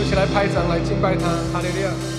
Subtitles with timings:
[0.00, 2.17] 一起来拍掌，来敬拜他，哈利路亚。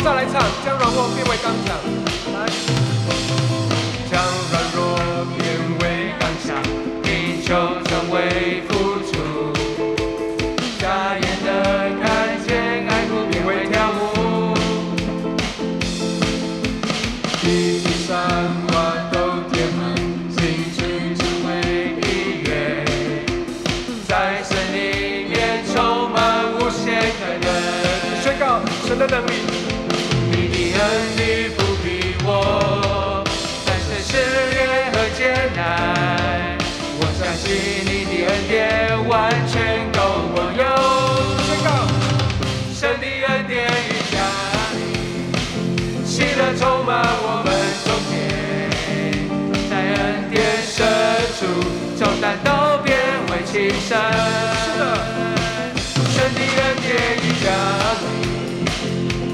[0.00, 1.68] 再来唱，将软弱变为刚强。
[2.34, 2.36] 来，
[4.10, 4.12] 将
[4.50, 4.78] 软弱
[5.38, 5.40] 变
[5.80, 5.82] 为
[6.18, 6.46] 刚强，
[7.02, 8.70] 地球成为付
[9.06, 9.12] 出。
[10.78, 10.82] 瞎
[11.16, 11.48] 眼的
[12.02, 12.04] 看
[12.46, 13.94] 见，爱哭变为跳舞。
[17.40, 17.44] 地
[18.06, 18.12] 上
[18.68, 18.72] 花
[19.10, 19.16] 都
[19.50, 19.82] 填满，
[20.30, 20.38] 心
[20.76, 21.48] 去成为
[22.02, 22.04] 音
[22.44, 22.84] 乐，
[24.06, 24.12] 在
[24.42, 26.82] 森林面充满无限
[27.18, 27.46] 可能。
[28.22, 29.73] 宣告神的能力。
[53.54, 53.96] 为轻省。
[56.10, 56.90] 神的恩典
[57.22, 57.46] 与加
[58.00, 58.04] 力。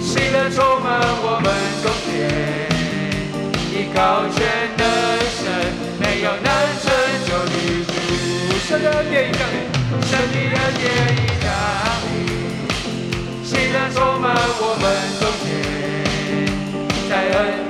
[0.00, 0.88] 喜乐充满
[1.22, 1.46] 我们
[1.82, 2.08] 中间，
[3.72, 3.98] 依靠
[4.28, 4.38] 全
[4.76, 4.82] 能
[5.40, 5.40] 神，
[5.98, 6.46] 没有难
[6.82, 6.84] 成
[7.26, 7.54] 就的
[7.88, 7.90] 事。
[8.68, 9.56] 神的恩典已降临，
[10.06, 10.84] 神的恩典
[11.16, 11.48] 已降
[12.04, 12.14] 临。
[13.42, 14.24] 喜乐充满
[14.60, 14.84] 我们
[15.18, 15.48] 中间，
[17.08, 17.69] 在恩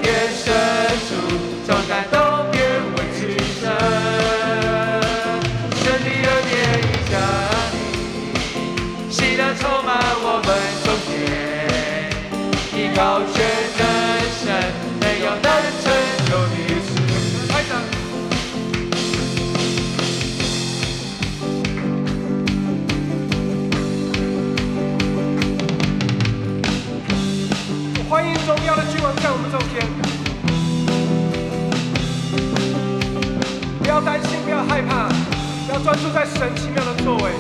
[35.82, 37.30] 专注在神奇妙的作为。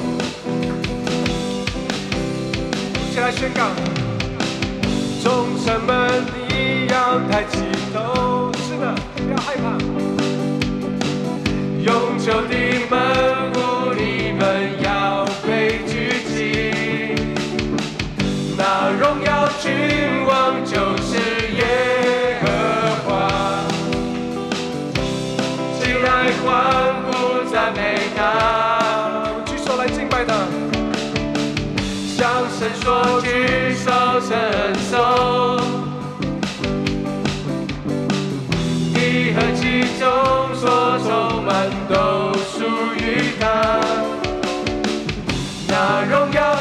[2.98, 3.68] 一起来宣告：
[5.22, 7.58] 众神们，你要抬起
[7.92, 9.78] 头，是的，不要害怕。
[11.82, 12.54] 永久的
[12.88, 14.40] 门户，你们
[14.82, 15.92] 要被举
[16.28, 17.14] 起，
[18.56, 20.19] 那荣耀君。
[46.32, 46.59] go.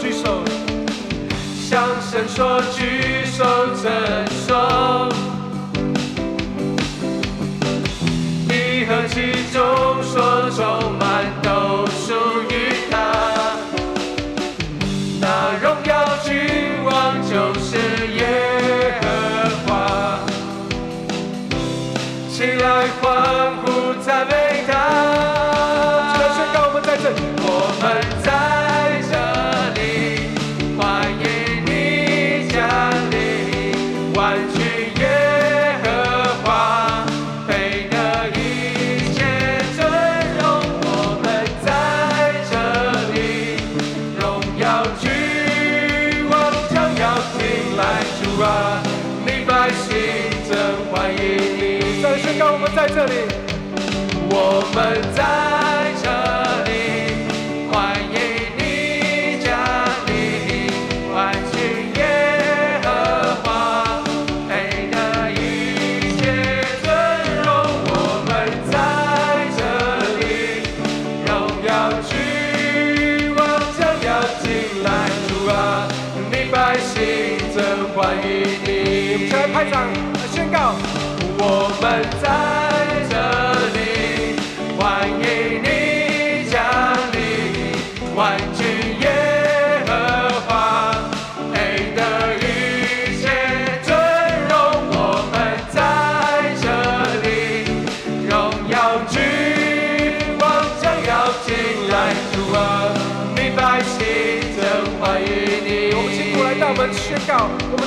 [0.00, 0.42] 举手，
[1.68, 3.44] 向神说举手，
[3.82, 4.54] 真手。
[8.48, 11.03] 一和气中说中。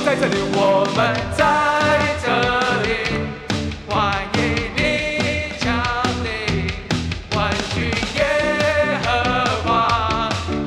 [0.08, 1.44] 在这里，我们在
[2.24, 2.26] 这
[2.80, 2.88] 里，
[3.86, 4.40] 欢迎
[4.74, 4.80] 你
[5.60, 5.68] 降
[6.24, 6.26] 临，
[7.36, 8.18] 万军耶
[9.04, 9.06] 和
[9.64, 9.68] 华，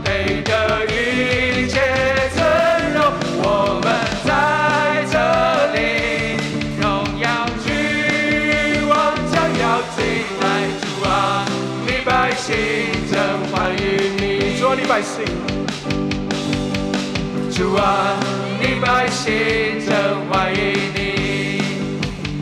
[0.06, 1.74] 配得一切
[2.36, 3.02] 尊荣。
[3.42, 3.90] 我们
[4.24, 4.30] 在
[5.10, 5.18] 这
[5.74, 6.38] 里，
[6.80, 6.86] 荣
[7.20, 7.26] 耀
[7.66, 8.94] 君王
[9.32, 11.10] 将要进来，主啊，
[11.88, 12.46] 你百姓
[13.12, 13.18] 正
[13.50, 13.82] 欢迎
[14.18, 15.26] 你，主啊，你百姓，
[17.50, 18.21] 主啊。
[20.52, 21.64] Ini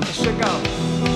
[0.10, 1.10] sesuatu.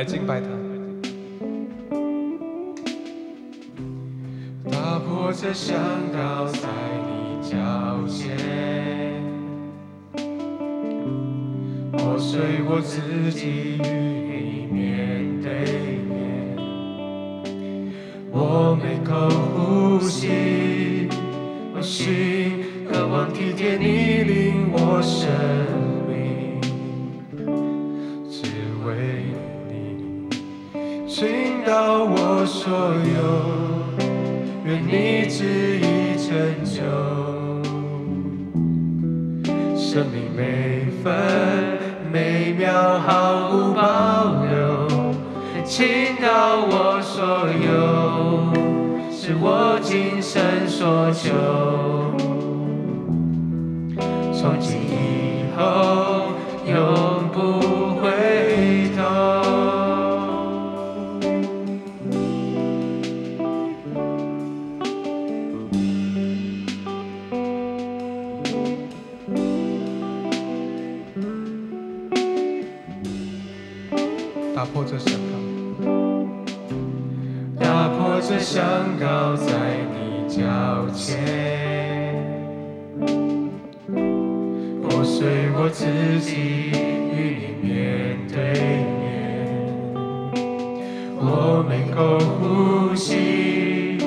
[0.00, 0.46] 来敬拜他。
[4.70, 5.78] 打破这香
[6.10, 6.68] 膏在
[7.04, 7.58] 你脚
[8.08, 8.34] 前，
[11.92, 13.76] 破碎我自己
[31.60, 33.20] 倾倒我所有。
[34.64, 36.32] 愿你旨意成
[36.64, 36.80] 就，
[39.76, 41.12] 生命每分
[42.10, 44.88] 每秒毫无保留，
[45.66, 48.54] 倾倒我所有，
[49.12, 51.28] 是我今生所求。
[54.32, 54.79] 从今
[78.52, 78.64] 想
[78.98, 79.52] 靠在
[79.92, 80.42] 你脚
[80.92, 81.16] 前，
[84.82, 85.86] 破碎我自
[86.18, 86.72] 己
[87.14, 88.38] 与你面对
[88.98, 88.98] 面。
[91.16, 93.98] 我每口呼吸，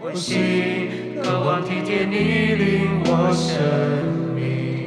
[0.00, 0.88] 我心
[1.22, 3.52] 渴望体贴你令我生
[4.34, 4.86] 命，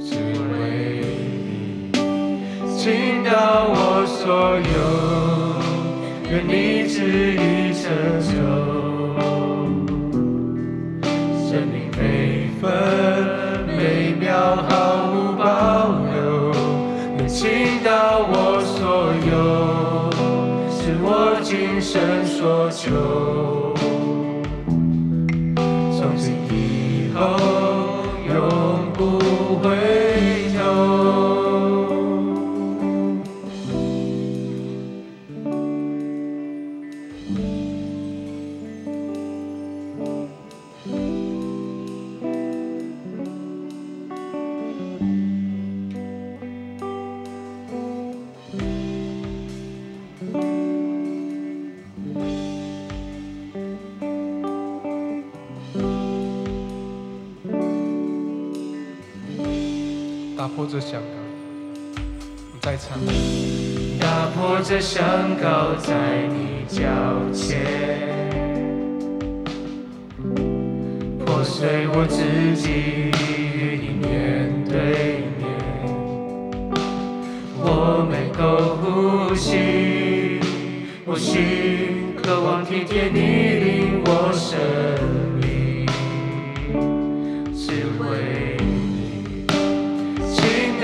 [0.00, 0.16] 只
[0.54, 0.54] 为
[1.44, 1.92] 你。
[2.78, 3.30] 倾倒
[3.68, 4.24] 我所
[4.56, 5.15] 有，
[6.28, 6.96] 愿你旨
[7.34, 7.84] 意成
[8.20, 8.32] 就。
[11.48, 12.64] 生命每分
[13.66, 14.70] 每秒毫
[15.12, 15.44] 无保
[16.10, 16.52] 留，
[17.16, 19.34] 能倾倒我所有，
[20.68, 21.06] 是我
[21.42, 23.45] 今生所求。
[60.56, 61.06] 破这香膏，
[62.50, 62.98] 你再唱。
[64.00, 65.92] 打破这香膏在
[66.28, 66.80] 你脚
[67.30, 67.60] 前，
[71.26, 72.70] 破碎我自己
[73.54, 75.44] 与你面对面。
[77.60, 80.40] 我每口呼吸，
[81.04, 83.55] 我心渴望体贴你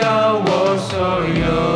[0.02, 0.98] 到我所
[1.38, 1.71] 有，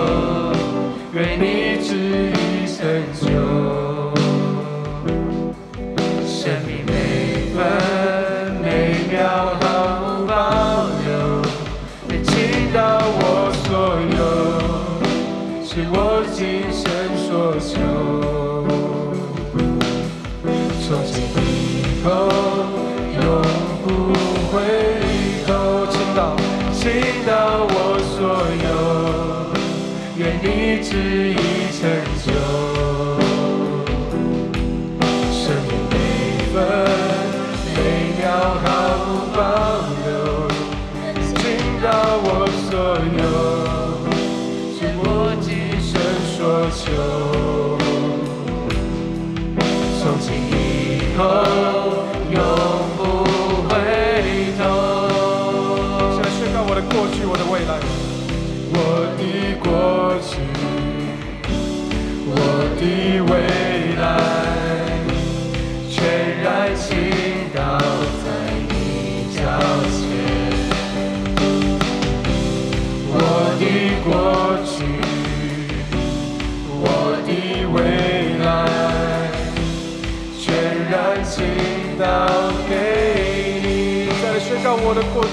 [84.88, 85.28] 我的过去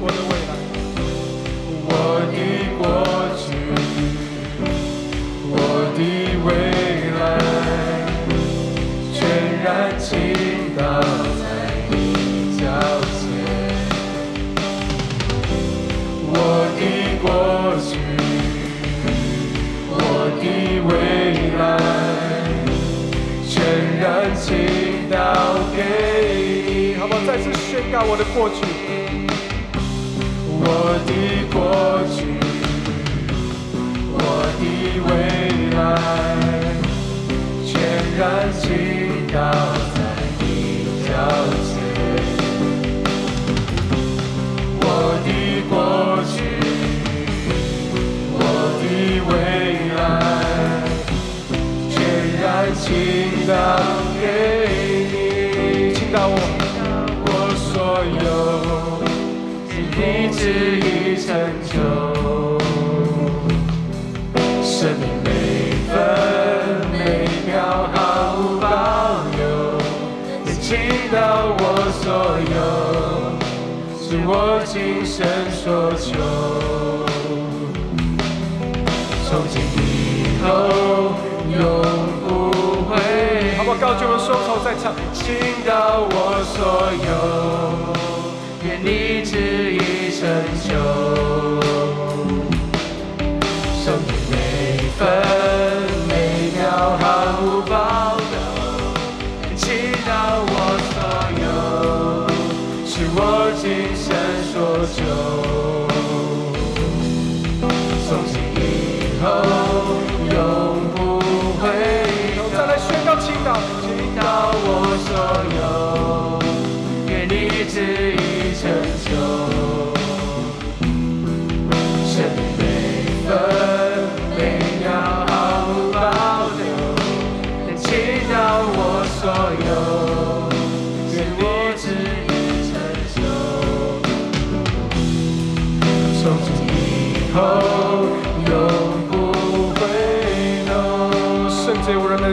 [0.00, 0.52] 我的未来
[1.84, 1.92] 我
[2.32, 2.36] 的
[2.78, 2.82] 过
[3.36, 3.44] 去
[5.50, 5.54] 我
[5.92, 6.00] 的
[6.46, 6.48] 未
[7.20, 7.22] 来
[9.12, 9.20] 全
[9.62, 9.68] 然
[10.00, 10.08] 倾
[10.74, 10.80] 倒
[11.38, 11.44] 在
[11.90, 11.92] 你
[12.56, 12.62] 脚
[13.20, 13.22] 尖
[16.32, 16.32] 我
[16.72, 16.80] 的
[17.20, 17.28] 过
[17.84, 18.00] 去
[19.90, 20.00] 我
[20.40, 20.42] 的
[20.88, 20.90] 未
[21.58, 21.62] 来
[23.46, 23.52] 全
[24.00, 24.02] 然
[24.34, 24.42] 倾
[25.10, 25.14] 倒
[25.76, 25.78] 给
[26.66, 28.93] 你好不好再次宣告我的过去
[30.66, 30.68] 我
[31.06, 31.12] 的
[31.52, 31.56] 过
[32.14, 32.16] 去，
[34.12, 34.18] 我
[34.58, 34.62] 的
[35.06, 35.10] 未
[35.76, 35.78] 来，
[37.66, 37.72] 全
[38.18, 38.22] 然
[38.58, 38.64] 倾
[39.32, 39.36] 倒
[39.94, 39.96] 在
[40.40, 40.42] 你
[41.04, 41.06] 脚
[41.60, 41.70] 前。
[44.80, 44.82] 我
[45.24, 45.28] 的
[45.68, 45.72] 过
[46.32, 46.34] 去，
[48.32, 48.38] 我
[48.80, 48.82] 的
[49.28, 49.32] 未
[49.94, 50.00] 来，
[51.90, 51.94] 全
[52.40, 52.42] 然
[52.74, 52.84] 倾
[53.46, 53.52] 倒
[54.18, 54.22] 给
[60.06, 60.40] 你旨
[60.80, 61.34] 意成
[61.64, 61.72] 就，
[64.62, 65.30] 生命每
[65.88, 65.92] 分
[66.92, 67.96] 每秒毫
[68.36, 68.66] 无保
[69.34, 69.42] 留，
[70.44, 70.68] 你倾
[71.10, 71.16] 倒
[71.58, 71.62] 我
[72.02, 72.04] 所
[72.52, 72.56] 有，
[73.98, 74.30] 是我
[74.66, 74.72] 今
[75.06, 75.16] 生
[75.50, 76.12] 所求。
[79.26, 80.44] 从今以后，
[81.50, 81.58] 永
[82.28, 82.28] 不
[82.90, 82.92] 会。
[83.56, 83.74] 好不好？
[83.80, 84.92] 高举我双手再唱。
[85.14, 85.24] 倾
[85.66, 85.72] 倒
[86.10, 86.54] 我所
[86.92, 87.10] 有，
[90.24, 91.43] 意成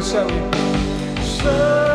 [0.01, 1.90] 洁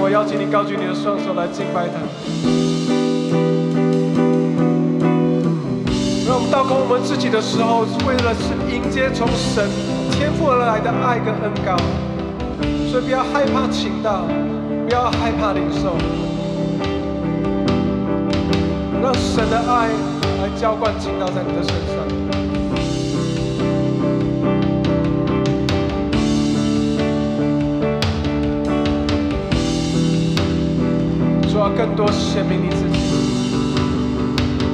[0.00, 2.00] 我邀请你高举你的双手来敬拜他。
[6.26, 9.68] 让我们倒空我们自己的时候，是为了是迎接从神
[10.12, 11.76] 天赋而来的爱跟恩膏，
[12.90, 14.24] 所以不要害怕倾倒，
[14.86, 15.96] 不要害怕领受，
[19.02, 19.88] 让神的爱
[20.40, 22.47] 来浇灌倾倒在你的身上。
[31.76, 32.98] 更多显明你自己。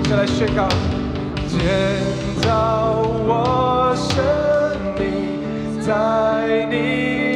[0.09, 0.69] 再来宣告，
[1.49, 1.59] 建
[2.43, 4.23] 造我生
[4.99, 5.03] 命
[5.81, 7.34] 在你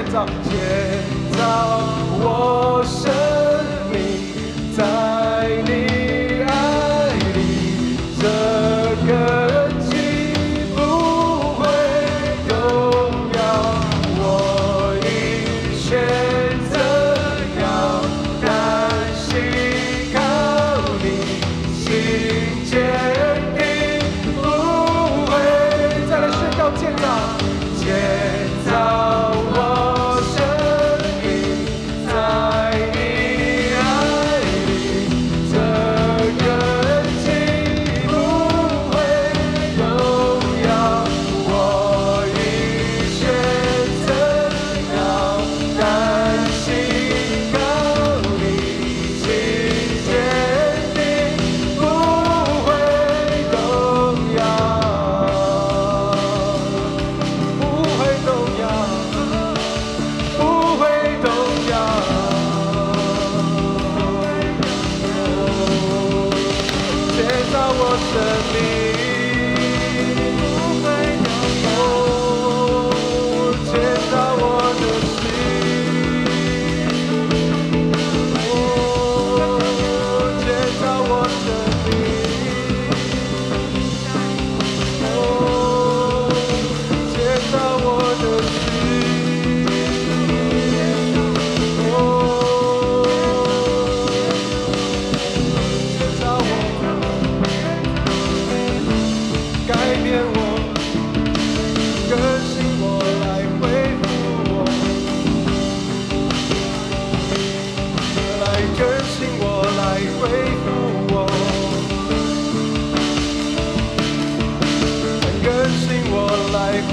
[0.00, 0.54] 建造，建
[1.32, 1.42] 造
[2.22, 3.29] 我身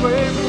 [0.01, 0.46] 恢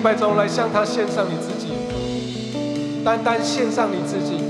[0.00, 1.74] 敬拜中来向他献上你自己，
[3.04, 4.42] 单单献上你自己，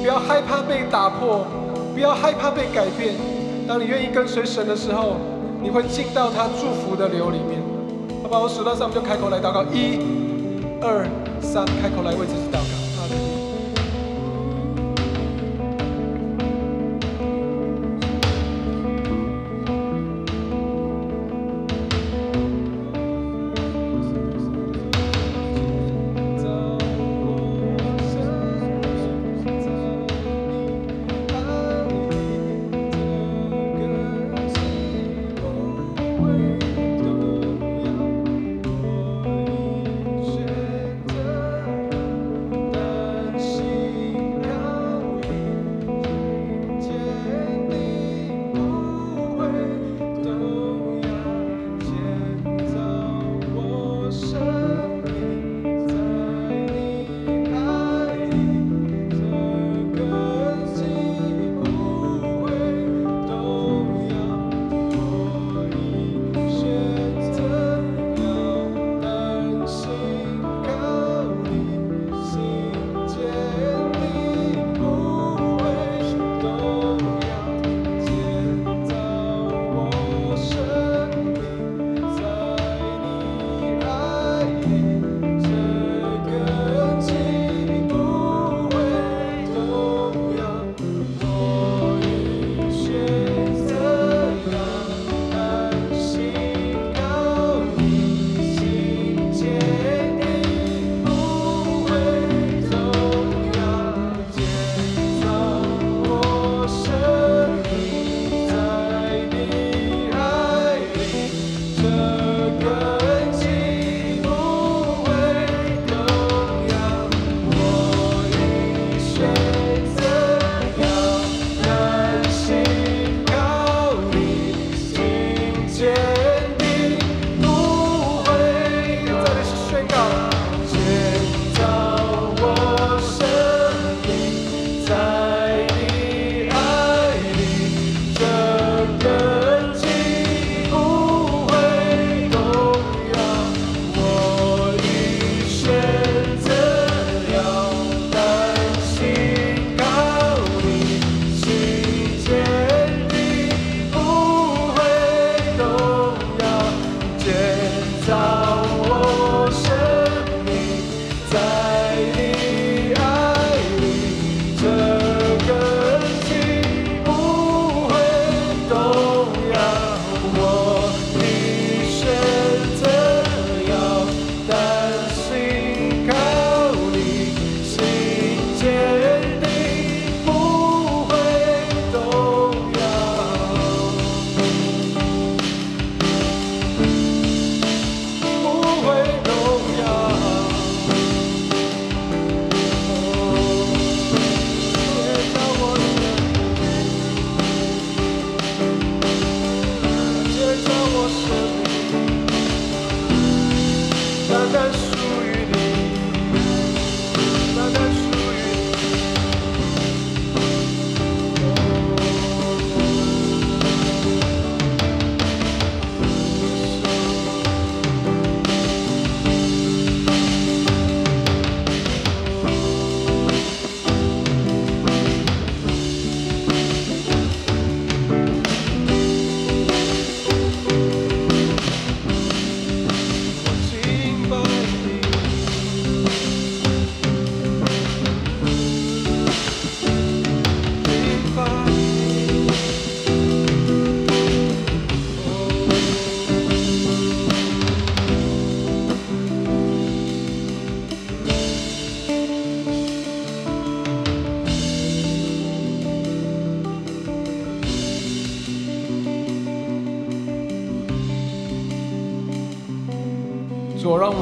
[0.00, 1.46] 不要害怕被打破，
[1.92, 3.16] 不要害怕被改变。
[3.68, 5.16] 当你愿意跟随神的时候，
[5.60, 7.60] 你会进到他祝福的流里面。
[8.22, 8.38] 好吧？
[8.40, 10.00] 我数到三，我们就开口来祷告，一、
[10.80, 11.06] 二、
[11.42, 12.77] 三，开口来为自己祷告。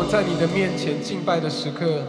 [0.08, 2.00] 在你的面前敬拜的时刻，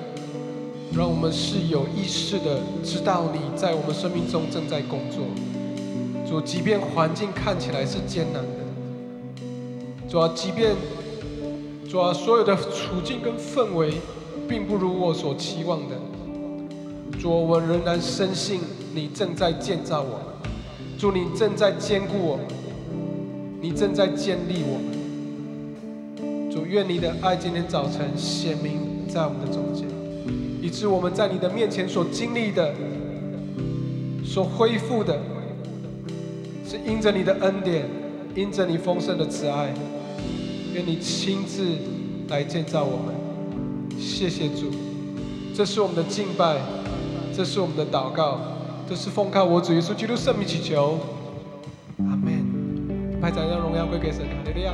[0.95, 5.25] 让我们是有意识的知道你在我们生命中正在工作。
[6.29, 8.49] 主，即便环境看起来是艰难的，
[10.07, 10.75] 主啊，即便
[11.89, 13.93] 主啊，所有的处境跟氛围
[14.47, 15.95] 并不如我所期望的，
[17.19, 18.62] 主，我仍然深信
[18.93, 20.19] 你正在建造我们。
[20.99, 22.45] 主，你正在兼顾我们，
[23.60, 24.96] 你正在建立我们。
[26.57, 29.85] 主，愿你的爱今天早晨显明在我们的中间，
[30.59, 32.73] 以致我们在你的面前所经历的、
[34.25, 35.19] 所恢复的，
[36.67, 37.85] 是因着你的恩典，
[38.33, 39.71] 因着你丰盛的慈爱。
[40.73, 41.63] 愿你亲自
[42.27, 43.13] 来建造我们。
[43.99, 44.71] 谢谢主，
[45.55, 46.57] 这是我们的敬拜，
[47.35, 48.39] 这是我们的祷告，
[48.89, 50.97] 这是奉靠我主耶稣基督圣名祈求。
[51.99, 53.21] 阿门。
[53.21, 54.73] 拜赞，让荣耀归给神，哈利路亚。